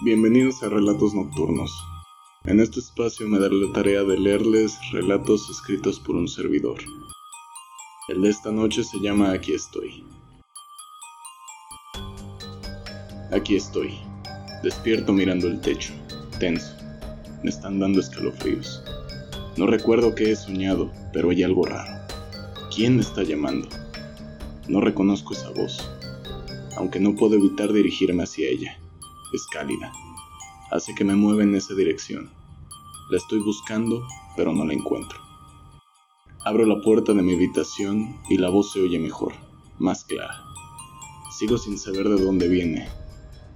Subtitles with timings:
[0.00, 1.72] Bienvenidos a Relatos Nocturnos.
[2.44, 6.78] En este espacio me daré la tarea de leerles relatos escritos por un servidor.
[8.06, 10.04] El de esta noche se llama Aquí estoy.
[13.32, 13.98] Aquí estoy,
[14.62, 15.92] despierto mirando el techo,
[16.38, 16.76] tenso.
[17.42, 18.80] Me están dando escalofríos.
[19.56, 21.90] No recuerdo qué he soñado, pero hay algo raro.
[22.72, 23.68] ¿Quién me está llamando?
[24.68, 25.90] No reconozco esa voz,
[26.76, 28.78] aunque no puedo evitar dirigirme hacia ella.
[29.32, 29.92] Es cálida.
[30.70, 32.30] Hace que me mueva en esa dirección.
[33.10, 35.18] La estoy buscando, pero no la encuentro.
[36.44, 39.34] Abro la puerta de mi habitación y la voz se oye mejor,
[39.78, 40.42] más clara.
[41.38, 42.88] Sigo sin saber de dónde viene,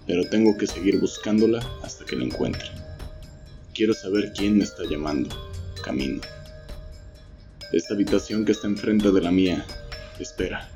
[0.06, 2.68] pero tengo que seguir buscándola hasta que la encuentre.
[3.74, 5.34] Quiero saber quién me está llamando.
[5.82, 6.20] Camino.
[7.72, 9.64] Esta habitación que está enfrente de la mía,
[10.20, 10.70] espera.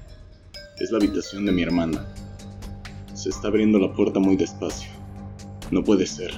[0.78, 2.06] Es la habitación de mi hermana.
[3.16, 4.90] Se está abriendo la puerta muy despacio.
[5.70, 6.32] No puede ser.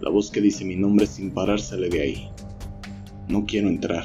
[0.00, 2.30] La voz que dice mi nombre sin parar sale de ahí.
[3.28, 4.04] No quiero entrar.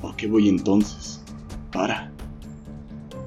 [0.00, 1.22] ¿Por qué voy entonces?
[1.70, 2.10] Para.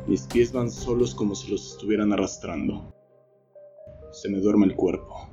[0.07, 2.91] Mis pies van solos como si los estuvieran arrastrando.
[4.13, 5.29] Se me duerme el cuerpo.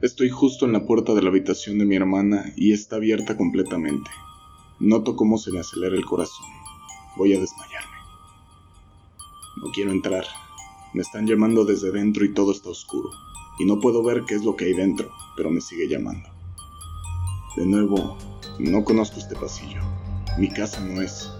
[0.00, 4.10] Estoy justo en la puerta de la habitación de mi hermana y está abierta completamente.
[4.80, 6.46] Noto cómo se me acelera el corazón.
[7.16, 7.96] Voy a desmayarme.
[9.62, 10.24] No quiero entrar.
[10.96, 13.10] Me están llamando desde dentro y todo está oscuro.
[13.58, 16.26] Y no puedo ver qué es lo que hay dentro, pero me sigue llamando.
[17.54, 18.16] De nuevo,
[18.58, 19.82] no conozco este pasillo.
[20.38, 21.30] Mi casa no es.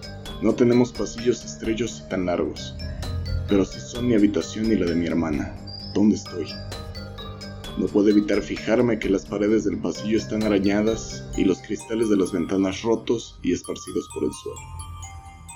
[0.43, 2.75] No tenemos pasillos estrellos y tan largos.
[3.49, 5.57] Pero sí son mi habitación y la de mi hermana.
[5.95, 6.49] ¿Dónde estoy?
[7.79, 12.19] No puedo evitar fijarme que las paredes del pasillo están arañadas y los cristales de
[12.19, 14.61] las ventanas rotos y esparcidos por el suelo.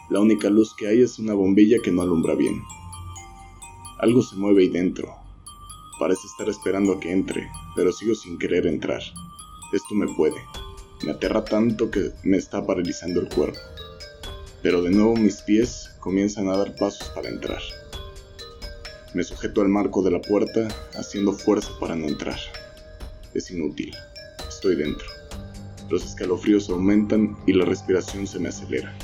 [0.09, 2.63] La única luz que hay es una bombilla que no alumbra bien.
[4.03, 5.15] Algo se mueve ahí dentro.
[5.99, 9.03] Parece estar esperando a que entre, pero sigo sin querer entrar.
[9.75, 10.41] Esto me puede.
[11.05, 13.59] Me aterra tanto que me está paralizando el cuerpo.
[14.63, 17.61] Pero de nuevo mis pies comienzan a dar pasos para entrar.
[19.13, 22.39] Me sujeto al marco de la puerta, haciendo fuerza para no entrar.
[23.35, 23.95] Es inútil.
[24.49, 25.07] Estoy dentro.
[25.91, 28.97] Los escalofríos aumentan y la respiración se me acelera.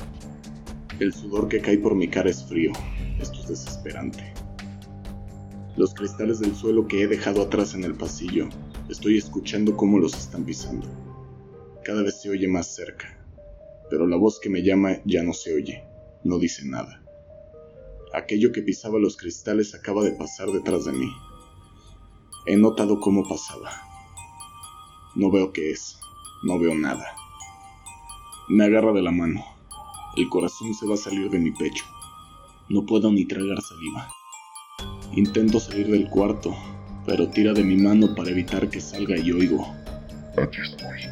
[0.99, 2.71] El sudor que cae por mi cara es frío.
[3.19, 4.46] Esto es desesperante.
[5.77, 8.49] Los cristales del suelo que he dejado atrás en el pasillo,
[8.89, 10.87] estoy escuchando cómo los están pisando.
[11.85, 13.23] Cada vez se oye más cerca,
[13.87, 15.83] pero la voz que me llama ya no se oye,
[16.23, 17.03] no dice nada.
[18.11, 21.11] Aquello que pisaba los cristales acaba de pasar detrás de mí.
[22.47, 23.69] He notado cómo pasaba.
[25.15, 25.99] No veo qué es,
[26.43, 27.05] no veo nada.
[28.49, 29.45] Me agarra de la mano.
[30.15, 31.85] El corazón se va a salir de mi pecho.
[32.67, 34.07] No puedo ni tragar saliva.
[35.17, 36.55] Intento salir del cuarto,
[37.07, 39.67] pero tira de mi mano para evitar que salga y oigo.
[40.37, 41.09] Aquí estoy.